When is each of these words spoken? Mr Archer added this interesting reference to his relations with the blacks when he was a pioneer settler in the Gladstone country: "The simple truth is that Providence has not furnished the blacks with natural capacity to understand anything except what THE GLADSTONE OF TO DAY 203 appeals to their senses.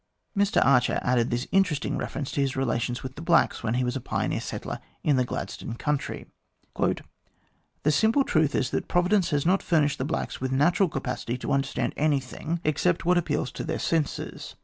Mr 0.35 0.65
Archer 0.65 0.97
added 1.03 1.29
this 1.29 1.45
interesting 1.51 1.95
reference 1.95 2.31
to 2.31 2.41
his 2.41 2.55
relations 2.55 3.03
with 3.03 3.15
the 3.15 3.21
blacks 3.21 3.61
when 3.61 3.75
he 3.75 3.83
was 3.83 3.95
a 3.95 4.01
pioneer 4.01 4.41
settler 4.41 4.79
in 5.03 5.15
the 5.15 5.23
Gladstone 5.23 5.75
country: 5.75 6.25
"The 6.75 7.91
simple 7.91 8.23
truth 8.23 8.55
is 8.55 8.71
that 8.71 8.87
Providence 8.87 9.29
has 9.29 9.45
not 9.45 9.61
furnished 9.61 9.99
the 9.99 10.03
blacks 10.05 10.41
with 10.41 10.51
natural 10.51 10.89
capacity 10.89 11.37
to 11.37 11.51
understand 11.53 11.93
anything 11.97 12.59
except 12.63 13.05
what 13.05 13.13
THE 13.13 13.21
GLADSTONE 13.21 13.21
OF 13.21 13.27
TO 13.27 13.27
DAY 13.27 13.27
203 13.27 13.35
appeals 13.37 13.51
to 13.51 13.63
their 13.63 13.79
senses. 14.25 14.55